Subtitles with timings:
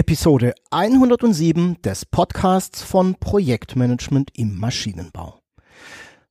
[0.00, 5.42] Episode 107 des Podcasts von Projektmanagement im Maschinenbau.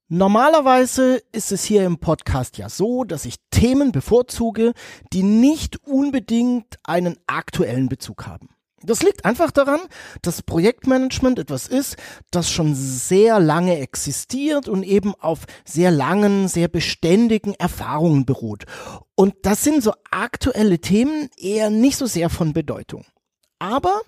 [0.07, 4.73] Normalerweise ist es hier im Podcast ja so, dass ich Themen bevorzuge,
[5.13, 8.49] die nicht unbedingt einen aktuellen Bezug haben.
[8.81, 9.81] Das liegt einfach daran,
[10.23, 11.95] dass Projektmanagement etwas ist,
[12.31, 18.65] das schon sehr lange existiert und eben auf sehr langen, sehr beständigen Erfahrungen beruht.
[19.13, 23.05] Und das sind so aktuelle Themen eher nicht so sehr von Bedeutung.
[23.59, 24.01] Aber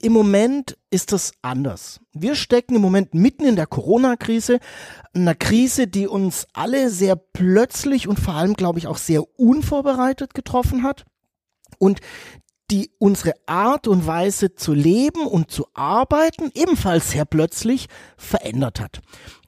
[0.00, 2.00] im Moment ist das anders.
[2.12, 4.60] Wir stecken im Moment mitten in der Corona-Krise,
[5.12, 10.34] einer Krise, die uns alle sehr plötzlich und vor allem, glaube ich, auch sehr unvorbereitet
[10.34, 11.04] getroffen hat
[11.78, 12.00] und
[12.70, 19.00] die unsere Art und Weise zu leben und zu arbeiten ebenfalls sehr plötzlich verändert hat.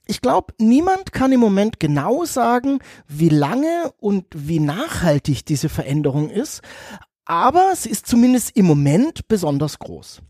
[0.06, 6.30] Ich glaube, niemand kann im Moment genau sagen, wie lange und wie nachhaltig diese Veränderung
[6.30, 6.62] ist,
[7.30, 10.20] aber sie ist zumindest im Moment besonders groß.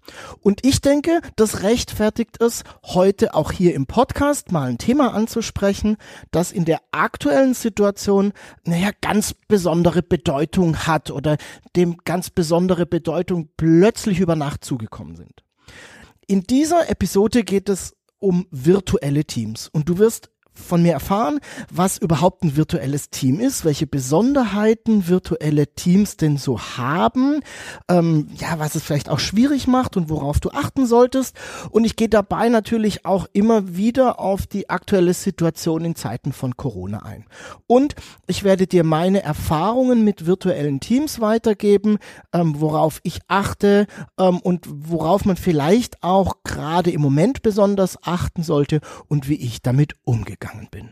[0.42, 5.96] Und ich denke, das rechtfertigt es, heute auch hier im Podcast mal ein Thema anzusprechen,
[6.30, 8.34] das in der aktuellen Situation,
[8.64, 11.38] naja, ganz besondere Bedeutung hat oder
[11.74, 15.42] dem ganz besondere Bedeutung plötzlich über Nacht zugekommen sind.
[16.26, 21.40] In dieser Episode geht es um virtuelle Teams und du wirst von mir erfahren,
[21.72, 27.40] was überhaupt ein virtuelles Team ist, welche Besonderheiten virtuelle Teams denn so haben,
[27.88, 31.36] ähm, ja, was es vielleicht auch schwierig macht und worauf du achten solltest.
[31.70, 36.56] Und ich gehe dabei natürlich auch immer wieder auf die aktuelle Situation in Zeiten von
[36.56, 37.26] Corona ein.
[37.66, 37.94] Und
[38.26, 41.98] ich werde dir meine Erfahrungen mit virtuellen Teams weitergeben,
[42.32, 43.86] ähm, worauf ich achte
[44.18, 49.62] ähm, und worauf man vielleicht auch gerade im Moment besonders achten sollte und wie ich
[49.62, 50.88] damit umgegangen gegangen bin.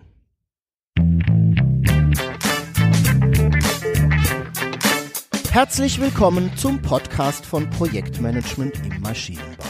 [5.51, 9.65] Herzlich willkommen zum Podcast von Projektmanagement im Maschinenbau.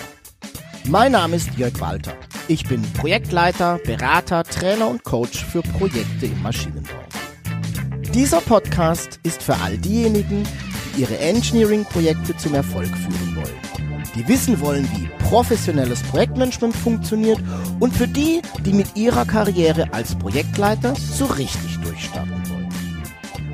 [0.89, 2.15] Mein Name ist Jörg Walter.
[2.49, 6.93] Ich bin Projektleiter, Berater, Trainer und Coach für Projekte im Maschinenbau.
[8.13, 10.45] Dieser Podcast ist für all diejenigen,
[10.97, 17.39] die ihre Engineering-Projekte zum Erfolg führen wollen, die wissen wollen, wie professionelles Projektmanagement funktioniert
[17.81, 22.69] und für die, die mit ihrer Karriere als Projektleiter so richtig durchstarten wollen.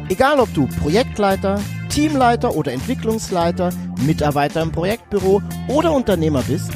[0.09, 3.71] Egal ob du Projektleiter, Teamleiter oder Entwicklungsleiter,
[4.05, 6.73] Mitarbeiter im Projektbüro oder Unternehmer bist,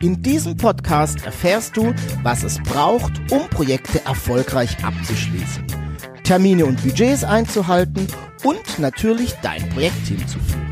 [0.00, 1.94] in diesem Podcast erfährst du,
[2.24, 5.64] was es braucht, um Projekte erfolgreich abzuschließen,
[6.24, 8.08] Termine und Budgets einzuhalten
[8.42, 10.71] und natürlich dein Projektteam zu führen.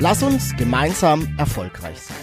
[0.00, 2.16] Lass uns gemeinsam erfolgreich sein.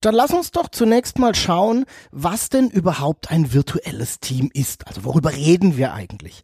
[0.00, 4.86] Dann lass uns doch zunächst mal schauen, was denn überhaupt ein virtuelles Team ist.
[4.88, 6.42] Also worüber reden wir eigentlich?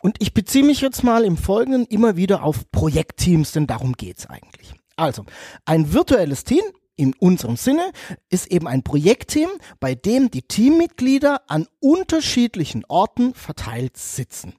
[0.00, 4.26] Und ich beziehe mich jetzt mal im Folgenden immer wieder auf Projektteams, denn darum geht's
[4.26, 4.74] eigentlich.
[4.96, 5.24] Also,
[5.64, 6.62] ein virtuelles Team
[7.00, 7.92] in unserem Sinne
[8.28, 9.48] ist eben ein Projektteam,
[9.80, 14.52] bei dem die Teammitglieder an unterschiedlichen Orten verteilt sitzen.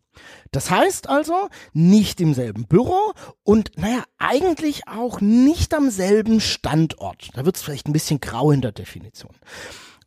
[0.49, 3.13] Das heißt also, nicht im selben Büro
[3.43, 7.29] und naja, eigentlich auch nicht am selben Standort.
[7.35, 9.35] Da wird es vielleicht ein bisschen grau in der Definition.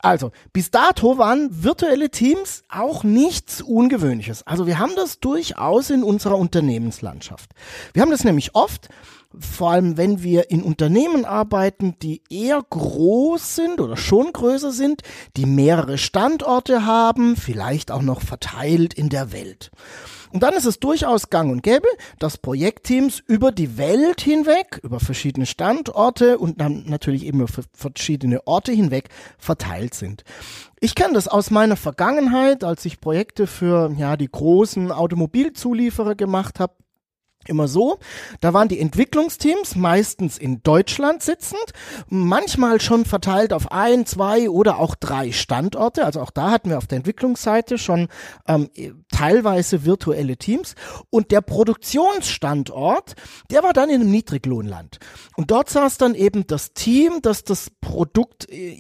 [0.04, 4.46] Also, bis dato waren virtuelle Teams auch nichts Ungewöhnliches.
[4.46, 7.50] Also wir haben das durchaus in unserer Unternehmenslandschaft.
[7.94, 8.90] Wir haben das nämlich oft,
[9.38, 15.00] vor allem wenn wir in Unternehmen arbeiten, die eher groß sind oder schon größer sind,
[15.38, 19.70] die mehrere Standorte haben, vielleicht auch noch verteilt in der Welt.
[20.34, 21.86] Und dann ist es durchaus gang und gäbe,
[22.18, 28.44] dass Projektteams über die Welt hinweg, über verschiedene Standorte und dann natürlich eben über verschiedene
[28.44, 30.24] Orte hinweg verteilt sind.
[30.80, 36.58] Ich kenne das aus meiner Vergangenheit, als ich Projekte für ja die großen Automobilzulieferer gemacht
[36.58, 36.74] habe
[37.48, 37.98] immer so.
[38.40, 41.64] Da waren die Entwicklungsteams meistens in Deutschland sitzend,
[42.08, 46.04] manchmal schon verteilt auf ein, zwei oder auch drei Standorte.
[46.04, 48.08] Also auch da hatten wir auf der Entwicklungsseite schon
[48.46, 48.70] ähm,
[49.10, 50.74] teilweise virtuelle Teams.
[51.10, 53.14] Und der Produktionsstandort,
[53.50, 54.98] der war dann in einem Niedriglohnland.
[55.36, 58.72] Und dort saß dann eben das Team, das das Produkt äh,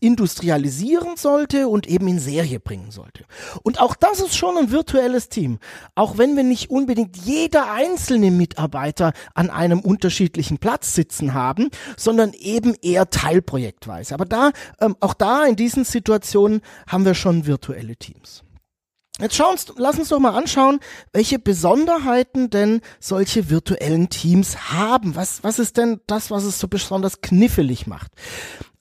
[0.00, 3.24] industrialisieren sollte und eben in Serie bringen sollte.
[3.62, 5.58] Und auch das ist schon ein virtuelles Team.
[5.94, 11.68] Auch wenn wir nicht unbedingt jeder einzelne einzelne Mitarbeiter an einem unterschiedlichen Platz sitzen haben,
[11.96, 14.14] sondern eben eher teilprojektweise.
[14.14, 18.44] Aber da, ähm, auch da in diesen Situationen haben wir schon virtuelle Teams.
[19.20, 20.78] Jetzt schau uns, lass uns doch mal anschauen,
[21.12, 25.16] welche Besonderheiten denn solche virtuellen Teams haben.
[25.16, 28.12] Was, was ist denn das, was es so besonders knifflig macht?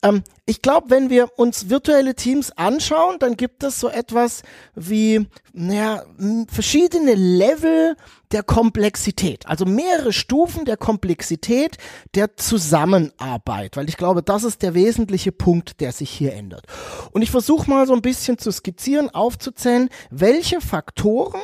[0.03, 4.43] Ähm, ich glaube, wenn wir uns virtuelle Teams anschauen, dann gibt es so etwas
[4.75, 6.03] wie naja,
[6.49, 7.95] verschiedene Level
[8.31, 11.77] der Komplexität, also mehrere Stufen der Komplexität
[12.13, 16.65] der Zusammenarbeit, weil ich glaube, das ist der wesentliche Punkt, der sich hier ändert.
[17.11, 21.41] Und ich versuche mal so ein bisschen zu skizzieren, aufzuzählen, welche Faktoren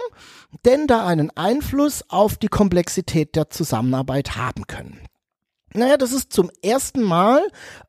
[0.65, 4.99] denn da einen Einfluss auf die Komplexität der Zusammenarbeit haben können.
[5.73, 7.41] Naja, das ist zum ersten Mal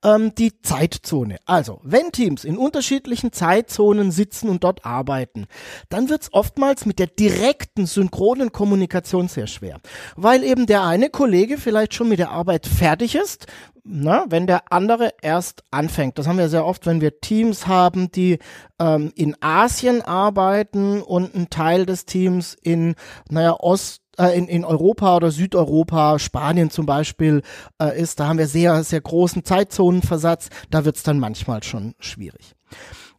[0.03, 1.37] ähm, die Zeitzone.
[1.47, 5.47] Also, wenn Teams in unterschiedlichen Zeitzonen sitzen und dort arbeiten,
[5.89, 9.81] dann wird es oftmals mit der direkten synchronen Kommunikation sehr schwer,
[10.17, 13.47] weil eben der eine Kollege vielleicht schon mit der Arbeit fertig ist,
[13.85, 16.19] na, wenn der andere erst anfängt.
[16.19, 18.39] Das haben wir sehr oft, wenn wir Teams haben, die
[18.81, 22.95] ähm, in Asien arbeiten und ein Teil des Teams in,
[23.29, 27.43] naja, Ost äh, in, in Europa oder Südeuropa, Spanien zum Beispiel
[27.81, 31.95] äh, ist, da haben wir sehr, sehr großen Zeitzonenversatz, da wird es dann manchmal schon
[31.99, 32.55] schwierig.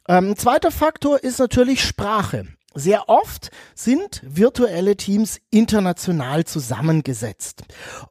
[0.07, 2.47] Ähm, zweiter Faktor ist natürlich Sprache.
[2.77, 7.63] Sehr oft sind virtuelle Teams international zusammengesetzt.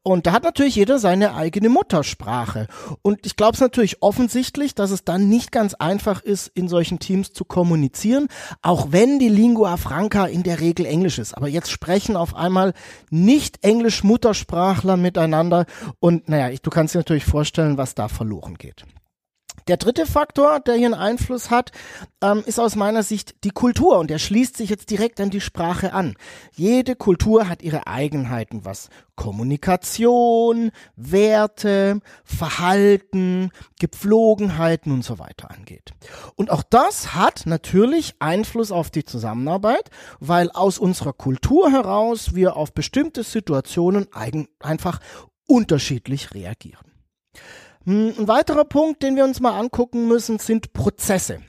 [0.02, 2.66] Und da hat natürlich jeder seine eigene Muttersprache.
[3.02, 6.99] Und ich glaube es natürlich offensichtlich, dass es dann nicht ganz einfach ist, in solchen
[6.99, 8.28] Teams zu kommunizieren,
[8.62, 11.34] auch wenn die Lingua Franca in der Regel Englisch ist.
[11.34, 12.72] Aber jetzt sprechen auf einmal
[13.10, 15.67] nicht Englisch-Muttersprachler miteinander.
[16.00, 18.87] Und naja, du kannst dir natürlich vorstellen, was da verloren geht.
[19.67, 21.73] Der dritte Faktor, der hier einen Einfluss hat,
[22.21, 25.41] ähm, ist aus meiner Sicht die Kultur und der schließt sich jetzt direkt an die
[25.41, 26.17] Sprache an.
[26.53, 35.95] Jede Kultur hat ihre Eigenheiten, was Kommunikation, Werte, Verhalten, Gepflogenheiten und so weiter angeht.
[36.35, 39.89] Und auch das hat natürlich Einfluss auf die Zusammenarbeit,
[40.21, 44.09] weil aus unserer Kultur heraus wir auf bestimmte Situationen
[44.61, 45.01] einfach
[45.47, 46.94] unterschiedlich reagieren.
[47.84, 51.40] Hm, ein weiterer Punkt, den wir uns mal angucken müssen, sind Prozesse.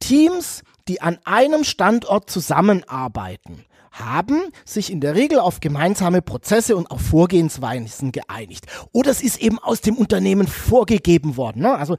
[0.00, 6.90] Teams, die an einem Standort zusammenarbeiten, haben sich in der Regel auf gemeinsame Prozesse und
[6.90, 8.66] auf Vorgehensweisen geeinigt.
[8.92, 11.62] Oder es ist eben aus dem Unternehmen vorgegeben worden.
[11.62, 11.74] Ne?
[11.74, 11.96] Also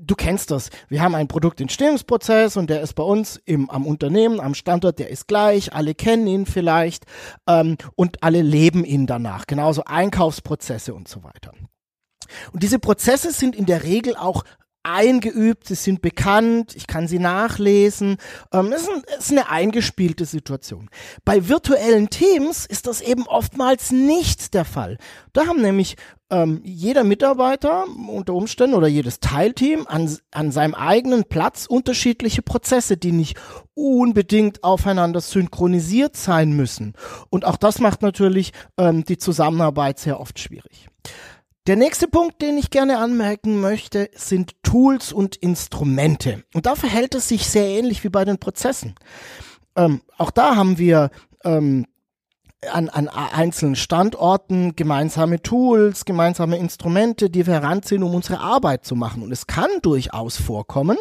[0.00, 0.70] du kennst das.
[0.88, 5.10] Wir haben einen Produktentstehungsprozess und der ist bei uns im, am Unternehmen, am Standort, der
[5.10, 5.72] ist gleich.
[5.72, 7.04] Alle kennen ihn vielleicht
[7.46, 9.46] ähm, und alle leben ihn danach.
[9.46, 11.52] Genauso Einkaufsprozesse und so weiter.
[12.52, 14.44] Und diese Prozesse sind in der Regel auch
[14.88, 18.16] eingeübt, sie sind bekannt, ich kann sie nachlesen.
[18.52, 20.88] Ähm, es, ist ein, es, ist eine eingespielte Situation.
[21.24, 24.98] Bei virtuellen Teams ist das eben oftmals nicht der Fall.
[25.32, 25.96] Da haben nämlich
[26.30, 32.96] ähm, jeder Mitarbeiter unter Umständen oder jedes Teilteam an, an seinem eigenen Platz unterschiedliche Prozesse,
[32.96, 33.36] die nicht
[33.74, 36.94] unbedingt aufeinander synchronisiert sein müssen.
[37.30, 40.88] Und auch das macht natürlich ähm, die Zusammenarbeit sehr oft schwierig.
[41.68, 46.42] Der nächste Punkt, den ich gerne anmerken möchte, sind Tools und Instrumente.
[46.54, 48.94] Und da verhält es sich sehr ähnlich wie bei den Prozessen.
[49.76, 51.10] Ähm, auch da haben wir
[51.44, 51.84] ähm,
[52.72, 58.96] an, an einzelnen Standorten gemeinsame Tools, gemeinsame Instrumente, die wir heranziehen, um unsere Arbeit zu
[58.96, 59.22] machen.
[59.22, 60.96] Und es kann durchaus vorkommen,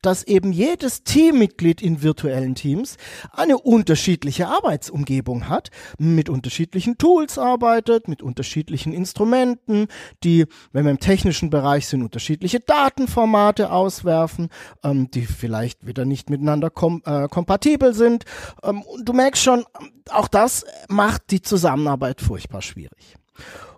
[0.00, 2.96] dass eben jedes Teammitglied in virtuellen Teams
[3.32, 9.88] eine unterschiedliche Arbeitsumgebung hat, mit unterschiedlichen Tools arbeitet, mit unterschiedlichen Instrumenten,
[10.22, 14.48] die, wenn wir im technischen Bereich sind, unterschiedliche Datenformate auswerfen,
[14.82, 18.24] ähm, die vielleicht wieder nicht miteinander kom äh, kompatibel sind.
[18.62, 19.64] Ähm, du merkst schon,
[20.10, 20.64] auch das
[20.94, 23.16] macht die Zusammenarbeit furchtbar schwierig.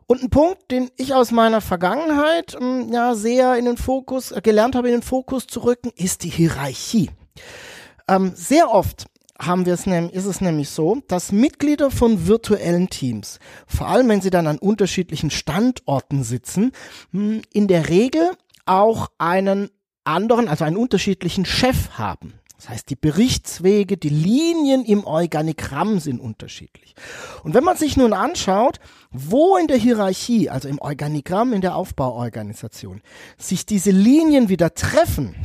[0.07, 4.41] Und ein Punkt, den ich aus meiner Vergangenheit ähm, ja sehr in den Fokus äh,
[4.41, 7.11] gelernt habe, in den Fokus zu rücken, ist die Hierarchie.
[8.07, 9.07] Ähm, sehr oft
[9.39, 14.09] haben wir es nämlich, ist es nämlich so, dass Mitglieder von virtuellen Teams, vor allem
[14.09, 16.73] wenn sie dann an unterschiedlichen Standorten sitzen,
[17.13, 18.31] hm, in der Regel
[18.65, 19.71] auch einen
[20.05, 22.35] anderen, also einen unterschiedlichen Chef haben.
[22.57, 26.95] Das heißt, die Berichtswege, die Linien im Organigramm sind unterschiedlich.
[27.45, 31.77] Und wenn man sich nun anschaut, wo in der Hierarchie, also im Organigramm, in der
[31.77, 33.03] Aufbauorganisation,
[33.37, 35.37] sich diese Linien wieder treffen,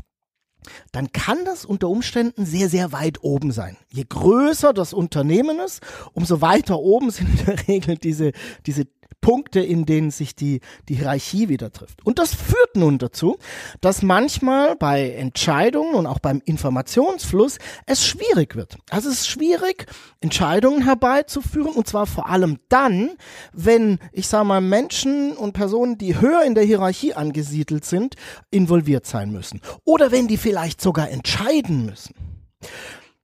[0.92, 3.78] dann kann das unter Umständen sehr, sehr weit oben sein.
[3.90, 5.82] Je größer das Unternehmen ist,
[6.14, 8.32] umso weiter oben sind in der Regel diese,
[8.66, 8.86] diese
[9.22, 10.60] Punkte, in denen sich die,
[10.90, 12.06] die Hierarchie wieder trifft.
[12.06, 13.38] Und das führt nun dazu,
[13.80, 18.78] dass manchmal bei Entscheidungen und auch beim Informationsfluss es schwierig wird.
[18.90, 19.86] Also es ist schwierig,
[20.20, 23.12] Entscheidungen herbeizuführen und zwar vor allem dann,
[23.54, 28.16] wenn, ich sage mal, Menschen und Personen, die höher in der Hierarchie angesiedelt sind,
[28.50, 29.62] involviert sein müssen.
[29.86, 32.16] Oder wenn die vielleicht sogar entscheiden müssen.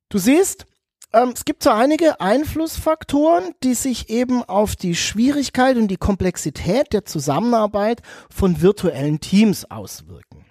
[0.09, 0.65] Du siehst,
[1.17, 6.93] ähm, es gibt so einige Einflussfaktoren, die sich eben auf die Schwierigkeit und die Komplexität
[6.93, 10.45] der Zusammenarbeit von virtuellen Teams auswirken.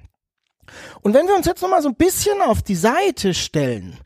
[1.00, 3.98] Und wenn wir uns jetzt nochmal so ein bisschen auf die Seite stellen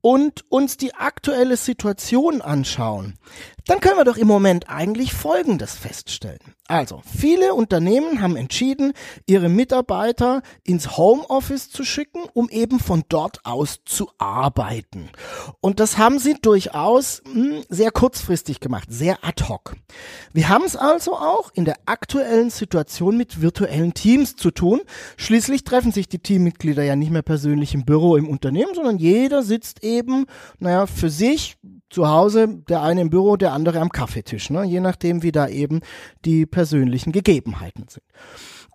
[0.00, 3.14] und uns die aktuelle Situation anschauen,
[3.66, 6.54] dann können wir doch im Moment eigentlich Folgendes feststellen.
[6.68, 8.92] Also, viele Unternehmen haben entschieden,
[9.26, 15.08] ihre Mitarbeiter ins Homeoffice zu schicken, um eben von dort aus zu arbeiten.
[15.60, 19.76] Und das haben sie durchaus hm, sehr kurzfristig gemacht, sehr ad hoc.
[20.34, 24.80] Wir haben es also auch in der aktuellen Situation mit virtuellen Teams zu tun.
[25.16, 29.42] Schließlich treffen sich die Teammitglieder ja nicht mehr persönlich im Büro im Unternehmen, sondern jeder
[29.42, 30.26] sitzt eben,
[30.58, 31.56] naja, für sich
[31.90, 34.64] zu Hause, der eine im Büro, der andere am Kaffeetisch, ne?
[34.64, 35.80] je nachdem, wie da eben
[36.24, 38.04] die persönlichen Gegebenheiten sind.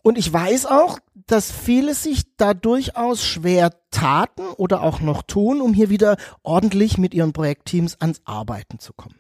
[0.01, 5.62] Und ich weiß auch, dass viele sich da durchaus schwer taten oder auch noch tun,
[5.62, 9.15] um hier wieder ordentlich mit ihren Projektteams ans Arbeiten zu kommen.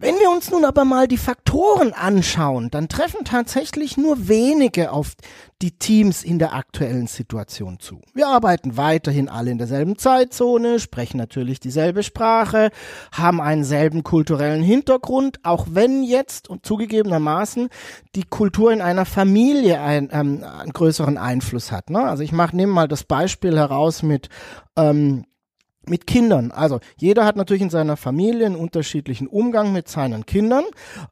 [0.00, 5.14] Wenn wir uns nun aber mal die Faktoren anschauen, dann treffen tatsächlich nur wenige auf
[5.60, 8.00] die Teams in der aktuellen Situation zu.
[8.14, 12.70] Wir arbeiten weiterhin alle in derselben Zeitzone, sprechen natürlich dieselbe Sprache,
[13.10, 17.68] haben einen selben kulturellen Hintergrund, auch wenn jetzt und zugegebenermaßen
[18.14, 21.90] die Kultur in einer Familie ein, ähm, einen größeren Einfluss hat.
[21.90, 22.04] Ne?
[22.04, 24.28] Also ich mache nehme mal das Beispiel heraus mit
[24.76, 25.24] ähm,
[25.90, 26.50] mit Kindern.
[26.50, 30.64] Also jeder hat natürlich in seiner Familie einen unterschiedlichen Umgang mit seinen Kindern.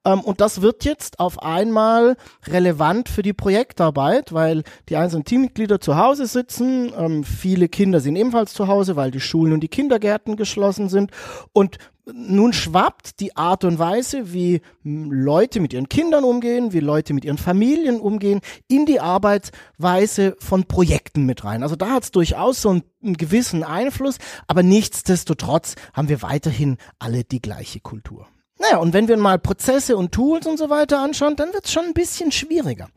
[0.04, 2.16] Ähm, und das wird jetzt auf einmal
[2.46, 6.92] relevant für die Projektarbeit, weil die einzelnen Teammitglieder zu Hause sitzen.
[6.96, 11.10] Ähm, viele Kinder sind ebenfalls zu Hause, weil die Schulen und die Kindergärten geschlossen sind.
[11.52, 11.78] Und
[12.12, 17.24] nun schwappt die Art und Weise, wie Leute mit ihren Kindern umgehen, wie Leute mit
[17.24, 21.62] ihren Familien umgehen, in die Arbeitsweise von Projekten mit rein.
[21.62, 26.76] Also da hat es durchaus so einen, einen gewissen Einfluss, aber nichtsdestotrotz haben wir weiterhin
[26.98, 28.26] alle die gleiche Kultur.
[28.58, 31.72] Naja, und wenn wir mal Prozesse und Tools und so weiter anschauen, dann wird es
[31.72, 32.88] schon ein bisschen schwieriger.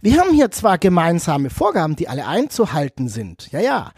[0.00, 3.50] Wir haben hier zwar gemeinsame Vorgaben, die alle einzuhalten sind.
[3.50, 3.92] Ja, ja.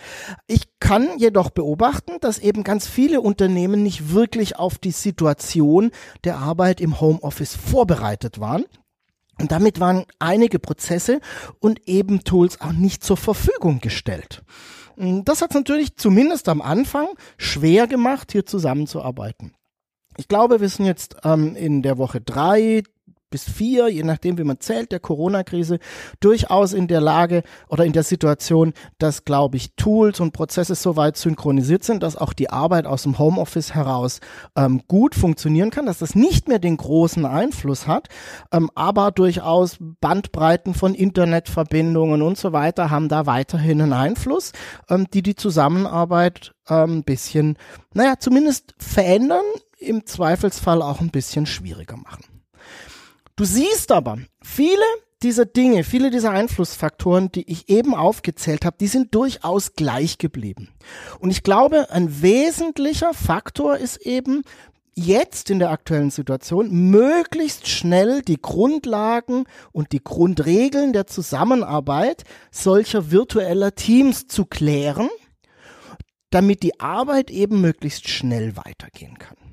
[0.47, 5.91] Ich kann jedoch beobachten, dass eben ganz viele Unternehmen nicht wirklich auf die Situation
[6.25, 8.65] der Arbeit im Homeoffice vorbereitet waren.
[9.41, 11.21] Und damit waren einige Prozesse
[11.61, 14.43] und eben Tools auch nicht zur Verfügung gestellt.
[14.97, 19.55] Das hat es natürlich zumindest am Anfang schwer gemacht, hier zusammenzuarbeiten.
[20.17, 22.83] Ich glaube, wir sind jetzt ähm, in der Woche drei,
[23.31, 25.79] bis vier, je nachdem, wie man zählt, der Corona-Krise,
[26.21, 30.97] durchaus in der Lage oder in der Situation, dass, glaube ich, Tools und Prozesse so
[30.97, 34.21] weit synchronisiert sind, dass auch die Arbeit aus dem Homeoffice heraus
[34.57, 38.09] ähm, gut funktionieren kann, dass das nicht mehr den großen Einfluss hat,
[38.53, 44.53] ähm, aber durchaus Bandbreiten von Internetverbindungen und so weiter haben da weiterhin einen Einfluss,
[44.89, 47.57] ähm, die die Zusammenarbeit ein ähm, bisschen,
[47.95, 49.45] naja, zumindest verändern,
[49.79, 52.38] im Zweifelsfall auch ein bisschen schwieriger machen.
[53.39, 54.83] Du siehst aber, viele
[55.23, 60.71] dieser Dinge, viele dieser Einflussfaktoren, die ich eben aufgezählt habe, die sind durchaus gleich geblieben.
[61.21, 64.43] Und ich glaube, ein wesentlicher Faktor ist eben,
[64.97, 73.13] jetzt in der aktuellen Situation möglichst schnell die Grundlagen und die Grundregeln der Zusammenarbeit solcher
[73.13, 75.09] virtueller Teams zu klären,
[76.31, 79.48] damit die Arbeit eben möglichst schnell weitergehen kann.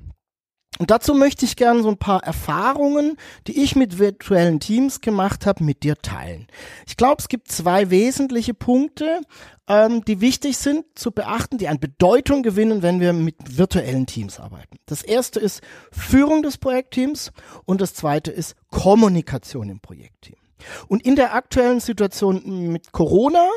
[0.78, 3.16] Und dazu möchte ich gerne so ein paar Erfahrungen,
[3.46, 6.46] die ich mit virtuellen Teams gemacht habe, mit dir teilen.
[6.86, 9.20] Ich glaube, es gibt zwei wesentliche Punkte,
[9.68, 14.38] ähm, die wichtig sind zu beachten, die an Bedeutung gewinnen, wenn wir mit virtuellen Teams
[14.38, 14.76] arbeiten.
[14.86, 17.32] Das erste ist Führung des Projektteams
[17.64, 20.36] und das zweite ist Kommunikation im Projektteam.
[20.88, 23.48] Und in der aktuellen Situation mit Corona,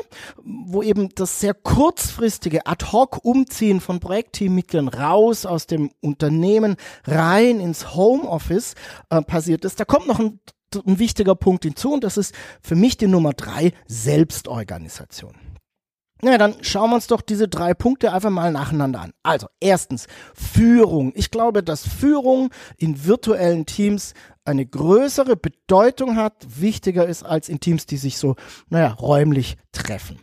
[0.42, 6.76] wo eben das sehr kurzfristige Ad-Hoc-Umziehen von Projektteammitgliedern raus aus dem Unternehmen
[7.06, 8.74] rein ins Homeoffice
[9.08, 10.40] äh, passiert ist, da kommt noch ein,
[10.86, 15.34] ein wichtiger Punkt hinzu und das ist für mich die Nummer drei, Selbstorganisation.
[16.22, 19.12] Na, dann schauen wir uns doch diese drei Punkte einfach mal nacheinander an.
[19.22, 21.12] Also, erstens, Führung.
[21.14, 24.12] Ich glaube, dass Führung in virtuellen Teams
[24.44, 28.36] eine größere Bedeutung hat, wichtiger ist als in Teams, die sich so,
[28.68, 30.18] naja, räumlich treffen.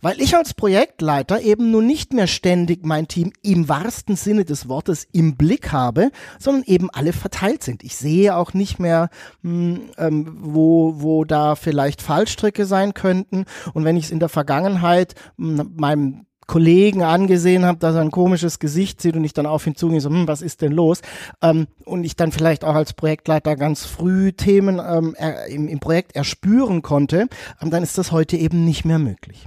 [0.00, 4.68] Weil ich als Projektleiter eben nun nicht mehr ständig mein Team im wahrsten Sinne des
[4.68, 7.84] Wortes im Blick habe, sondern eben alle verteilt sind.
[7.84, 9.10] Ich sehe auch nicht mehr,
[9.42, 13.44] mh, hm, ähm, wo, wo da vielleicht Fallstricke sein könnten.
[13.74, 18.00] Und wenn ich es in der Vergangenheit mh, hm, meinem Kollegen angesehen habe, dass er
[18.00, 20.72] ein komisches Gesicht sieht und ich dann auf ihn zugehe, so, hm, was ist denn
[20.72, 21.02] los?
[21.42, 25.78] Ähm, und ich dann vielleicht auch als Projektleiter ganz früh Themen ähm, er, im, im
[25.78, 27.28] Projekt erspüren konnte,
[27.60, 29.46] ähm, dann ist das heute eben nicht mehr möglich.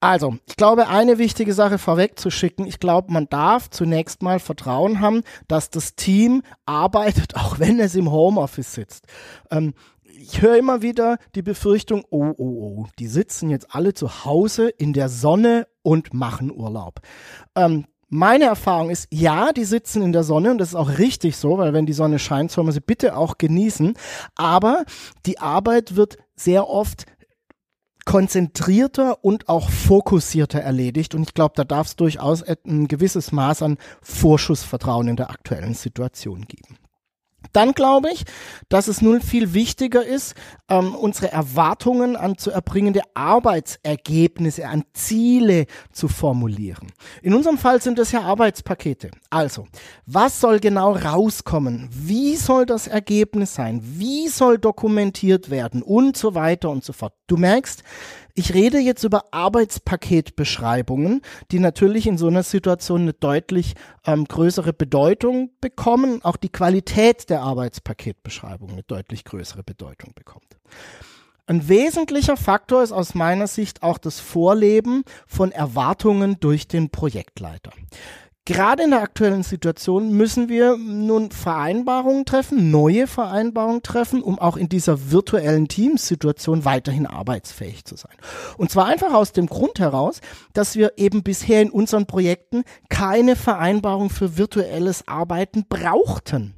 [0.00, 4.38] Also, ich glaube, eine wichtige Sache vorweg zu schicken, ich glaube, man darf zunächst mal
[4.38, 9.06] Vertrauen haben, dass das Team arbeitet, auch wenn es im Homeoffice sitzt.
[9.50, 9.72] Ähm,
[10.24, 14.68] ich höre immer wieder die Befürchtung, oh, oh, oh, die sitzen jetzt alle zu Hause
[14.68, 17.00] in der Sonne und machen Urlaub.
[17.54, 21.36] Ähm, meine Erfahrung ist, ja, die sitzen in der Sonne und das ist auch richtig
[21.36, 23.94] so, weil wenn die Sonne scheint, soll man sie bitte auch genießen.
[24.34, 24.84] Aber
[25.26, 27.06] die Arbeit wird sehr oft
[28.04, 31.14] konzentrierter und auch fokussierter erledigt.
[31.14, 35.74] Und ich glaube, da darf es durchaus ein gewisses Maß an Vorschussvertrauen in der aktuellen
[35.74, 36.78] Situation geben.
[37.54, 38.24] Dann glaube ich,
[38.68, 40.34] dass es nun viel wichtiger ist,
[40.68, 46.92] ähm, unsere Erwartungen an zu erbringende Arbeitsergebnisse, an Ziele zu formulieren.
[47.22, 49.10] In unserem Fall sind das ja Arbeitspakete.
[49.30, 49.66] Also,
[50.04, 51.88] was soll genau rauskommen?
[51.92, 53.80] Wie soll das Ergebnis sein?
[53.82, 55.82] Wie soll dokumentiert werden?
[55.82, 57.14] Und so weiter und so fort.
[57.28, 57.84] Du merkst,
[58.34, 61.22] ich rede jetzt über Arbeitspaketbeschreibungen,
[61.52, 63.74] die natürlich in so einer Situation eine deutlich
[64.04, 66.20] ähm, größere Bedeutung bekommen.
[66.22, 70.58] Auch die Qualität der Arbeitspaketbeschreibung eine deutlich größere Bedeutung bekommt.
[71.46, 77.70] Ein wesentlicher Faktor ist aus meiner Sicht auch das Vorleben von Erwartungen durch den Projektleiter.
[78.46, 84.58] Gerade in der aktuellen Situation müssen wir nun Vereinbarungen treffen, neue Vereinbarungen treffen, um auch
[84.58, 88.12] in dieser virtuellen Teamsituation weiterhin arbeitsfähig zu sein.
[88.58, 90.20] Und zwar einfach aus dem Grund heraus,
[90.52, 96.54] dass wir eben bisher in unseren Projekten keine Vereinbarung für virtuelles Arbeiten brauchten.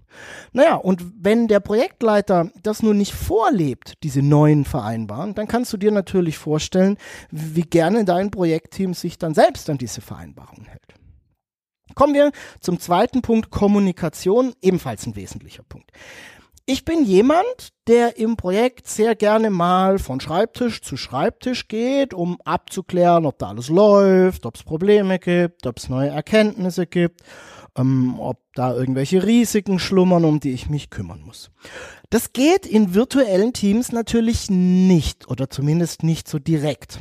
[0.52, 5.76] Naja, und wenn der Projektleiter das nun nicht vorlebt, diese neuen Vereinbarungen, dann kannst du
[5.76, 6.96] dir natürlich vorstellen,
[7.30, 11.05] wie gerne dein Projektteam sich dann selbst an diese Vereinbarungen hält.
[11.96, 15.90] Kommen wir zum zweiten Punkt, Kommunikation, ebenfalls ein wesentlicher Punkt.
[16.66, 22.38] Ich bin jemand, der im Projekt sehr gerne mal von Schreibtisch zu Schreibtisch geht, um
[22.44, 27.22] abzuklären, ob da alles läuft, ob es Probleme gibt, ob es neue Erkenntnisse gibt,
[27.78, 31.50] ähm, ob da irgendwelche Risiken schlummern, um die ich mich kümmern muss.
[32.10, 37.00] Das geht in virtuellen Teams natürlich nicht oder zumindest nicht so direkt.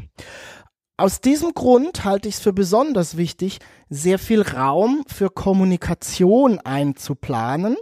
[0.98, 3.60] Aus diesem Grund halte ich es für besonders wichtig,
[3.90, 7.76] sehr viel Raum für Kommunikation einzuplanen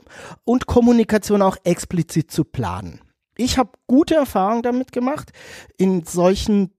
[0.45, 3.01] und Kommunikation auch explizit zu planen.
[3.37, 5.31] Ich habe gute Erfahrungen damit gemacht,
[5.77, 6.73] in solchen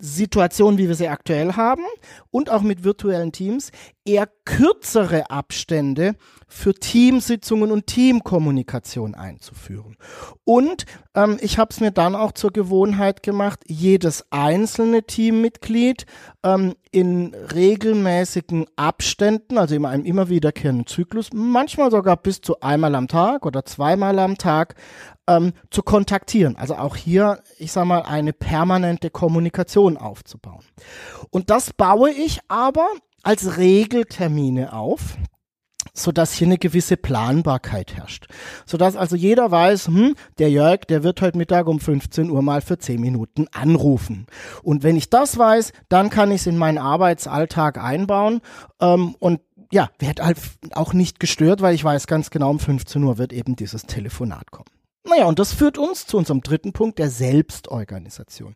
[0.00, 1.84] Situationen, wie wir sie aktuell haben
[2.30, 3.70] und auch mit virtuellen Teams
[4.04, 6.14] eher kürzere Abstände
[6.46, 9.96] für Teamsitzungen und Teamkommunikation einzuführen.
[10.44, 16.06] Und ähm, ich habe es mir dann auch zur Gewohnheit gemacht, jedes einzelne Teammitglied
[16.42, 22.94] ähm, in regelmäßigen Abständen, also in einem immer wiederkehrenden Zyklus, manchmal sogar bis zu einmal
[22.94, 24.74] am Tag oder zweimal am Tag,
[25.28, 26.56] ähm, zu kontaktieren.
[26.56, 30.64] Also auch hier, ich sage mal, eine permanente Kommunikation aufzubauen.
[31.30, 32.88] Und das baue ich aber
[33.22, 35.16] als Regeltermine auf
[35.94, 38.26] sodass hier eine gewisse Planbarkeit herrscht.
[38.66, 42.60] Sodass also jeder weiß, hm, der Jörg, der wird heute Mittag um 15 Uhr mal
[42.60, 44.26] für 10 Minuten anrufen.
[44.62, 48.40] Und wenn ich das weiß, dann kann ich es in meinen Arbeitsalltag einbauen
[48.80, 50.38] ähm, und ja, werde halt
[50.72, 54.50] auch nicht gestört, weil ich weiß ganz genau, um 15 Uhr wird eben dieses Telefonat
[54.50, 54.77] kommen.
[55.08, 58.54] Naja, und das führt uns zu unserem dritten Punkt, der Selbstorganisation,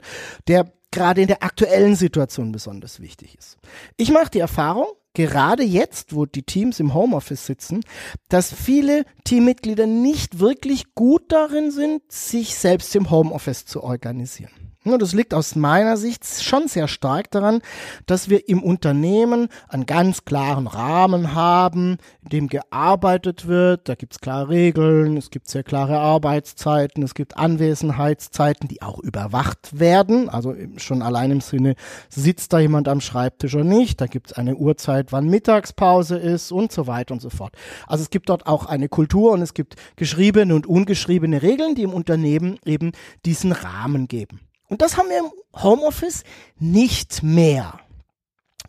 [0.49, 3.57] der gerade in der aktuellen Situation besonders wichtig ist.
[3.97, 7.81] Ich mache die Erfahrung, gerade jetzt, wo die Teams im Homeoffice sitzen,
[8.29, 14.72] dass viele Teammitglieder nicht wirklich gut darin sind, sich selbst im Homeoffice zu organisieren.
[14.85, 17.61] Und das liegt aus meiner Sicht schon sehr stark daran,
[18.07, 23.89] dass wir im Unternehmen einen ganz klaren Rahmen haben, in dem gearbeitet wird.
[23.89, 28.99] Da gibt es klare Regeln, es gibt sehr klare Arbeitszeiten, es gibt Anwesenheitszeiten, die auch
[28.99, 30.29] überwacht werden.
[30.29, 31.77] Also schon allein im Sinne,
[32.09, 34.01] sitzt da jemand am Schreibtisch oder nicht.
[34.01, 37.55] Da gibt es eine Uhrzeit, wann Mittagspause ist und so weiter und so fort.
[37.87, 41.85] Also es gibt dort auch eine Kultur und es gibt geschriebene und ungeschriebene Regeln, die
[41.85, 42.91] im Unternehmen eben
[43.25, 44.41] diesen Rahmen geben.
[44.73, 45.31] Und das haben wir im
[45.63, 46.25] Homeoffice
[46.59, 47.79] nicht mehr.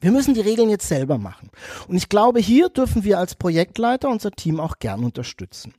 [0.01, 1.49] Wir müssen die Regeln jetzt selber machen.
[1.87, 5.73] Und ich glaube, hier dürfen wir als Projektleiter unser Team auch gern unterstützen.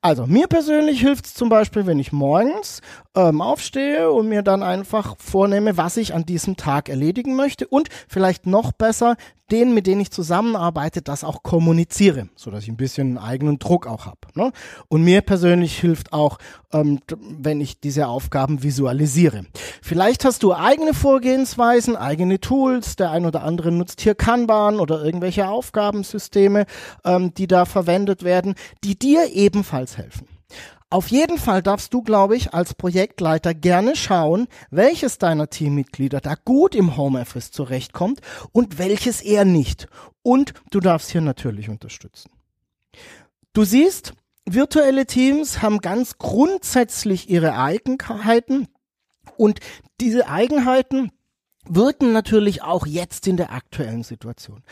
[0.00, 2.80] Also mir persönlich hilft es zum Beispiel, wenn ich morgens
[3.14, 7.90] ähm, aufstehe und mir dann einfach vornehme, was ich an diesem Tag erledigen möchte und
[8.08, 9.16] vielleicht noch besser,
[9.50, 13.58] denen, mit denen ich zusammenarbeite, das auch kommuniziere, so dass ich ein bisschen einen eigenen
[13.58, 14.18] Druck auch habe.
[14.34, 14.52] Ne?
[14.88, 16.38] Und mir persönlich hilft auch,
[16.72, 19.46] ähm, wenn ich diese Aufgaben visualisiere.
[19.82, 22.96] Vielleicht hast du eigene Vorgehensweisen, eigene Tools.
[22.96, 26.66] Der ein oder andere nutzt hier Kanban oder irgendwelche Aufgabensysteme,
[27.04, 30.35] ähm, die da verwendet werden, die dir ebenfalls helfen.
[30.88, 36.34] Auf jeden Fall darfst du, glaube ich, als Projektleiter gerne schauen, welches deiner Teammitglieder da
[36.36, 38.20] gut im Homeoffice zurechtkommt
[38.52, 39.88] und welches eher nicht.
[40.22, 42.30] Und du darfst hier natürlich unterstützen.
[43.52, 44.12] Du siehst,
[44.44, 48.68] virtuelle Teams haben ganz grundsätzlich ihre Eigenheiten
[49.36, 49.58] und
[50.00, 51.10] diese Eigenheiten
[51.68, 54.62] wirken natürlich auch jetzt in der aktuellen Situation.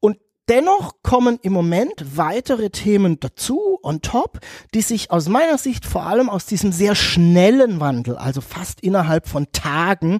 [0.00, 0.18] Und
[0.50, 4.40] Dennoch kommen im Moment weitere Themen dazu, on top,
[4.74, 9.28] die sich aus meiner Sicht vor allem aus diesem sehr schnellen Wandel, also fast innerhalb
[9.28, 10.18] von Tagen,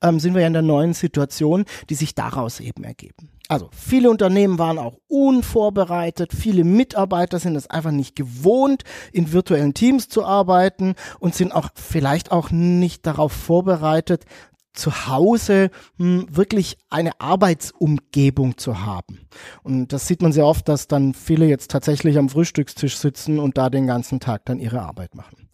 [0.00, 3.28] ähm, sind wir ja in der neuen Situation, die sich daraus eben ergeben.
[3.48, 9.74] Also viele Unternehmen waren auch unvorbereitet, viele Mitarbeiter sind es einfach nicht gewohnt, in virtuellen
[9.74, 14.26] Teams zu arbeiten und sind auch vielleicht auch nicht darauf vorbereitet,
[14.74, 19.28] zu Hause hm, wirklich eine Arbeitsumgebung zu haben.
[19.62, 23.58] Und das sieht man sehr oft, dass dann viele jetzt tatsächlich am Frühstückstisch sitzen und
[23.58, 25.48] da den ganzen Tag dann ihre Arbeit machen.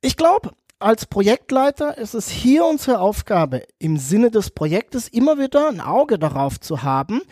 [0.00, 0.52] Ich glaube,
[0.84, 6.18] als Projektleiter ist es hier unsere Aufgabe, im Sinne des Projektes immer wieder ein Auge
[6.18, 7.22] darauf zu haben,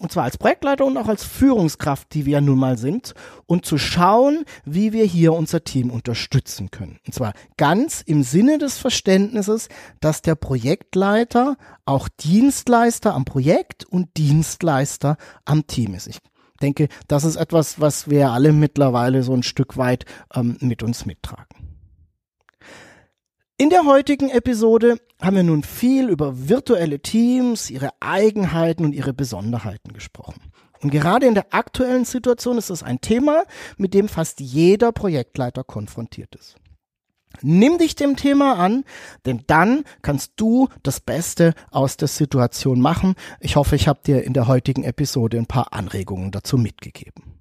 [0.00, 3.14] und zwar als Projektleiter und auch als Führungskraft, die wir nun mal sind,
[3.46, 6.98] und zu schauen, wie wir hier unser Team unterstützen können.
[7.06, 9.68] Und zwar ganz im Sinne des Verständnisses,
[10.00, 15.16] dass der Projektleiter auch Dienstleister am Projekt und Dienstleister
[15.46, 16.08] am Team ist.
[16.08, 16.18] Ich
[16.60, 21.06] denke, das ist etwas, was wir alle mittlerweile so ein Stück weit ähm, mit uns
[21.06, 21.63] mittragen.
[23.64, 29.14] In der heutigen Episode haben wir nun viel über virtuelle Teams, ihre Eigenheiten und ihre
[29.14, 30.52] Besonderheiten gesprochen.
[30.82, 33.44] Und gerade in der aktuellen Situation ist es ein Thema,
[33.78, 36.56] mit dem fast jeder Projektleiter konfrontiert ist.
[37.40, 38.84] Nimm dich dem Thema an,
[39.24, 43.14] denn dann kannst du das Beste aus der Situation machen.
[43.40, 47.33] Ich hoffe, ich habe dir in der heutigen Episode ein paar Anregungen dazu mitgegeben.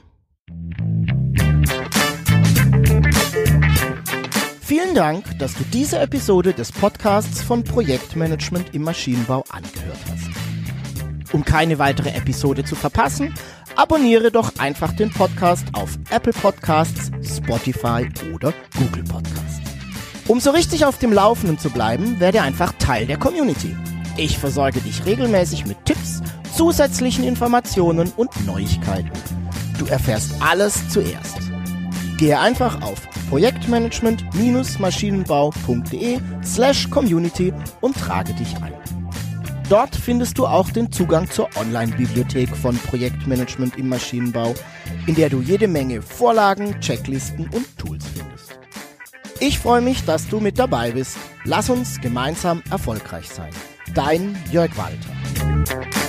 [4.61, 10.48] Vielen Dank, dass du diese Episode des Podcasts von Projektmanagement im Maschinenbau angehört hast.
[11.33, 13.35] Um keine weitere Episode zu verpassen,
[13.77, 19.61] abonniere doch einfach den Podcast auf Apple Podcasts, Spotify oder Google Podcasts.
[20.27, 23.75] Um so richtig auf dem Laufenden zu bleiben, werde einfach Teil der Community.
[24.17, 26.23] Ich versorge dich regelmäßig mit Tipps,
[26.57, 29.11] zusätzlichen Informationen und Neuigkeiten.
[29.79, 31.39] Du erfährst alles zuerst.
[32.19, 38.98] Gehe einfach auf projektmanagement-maschinenbau.de slash community und trage dich ein.
[39.69, 44.55] Dort findest du auch den Zugang zur Online-Bibliothek von Projektmanagement im Maschinenbau,
[45.07, 48.59] in der du jede Menge Vorlagen, Checklisten und Tools findest.
[49.41, 51.19] Ich freue mich, dass du mit dabei bist.
[51.45, 53.51] Lass uns gemeinsam erfolgreich sein.
[53.95, 56.08] Dein Jörg Walter.